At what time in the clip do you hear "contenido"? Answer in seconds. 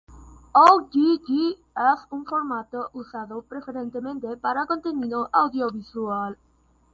4.65-5.29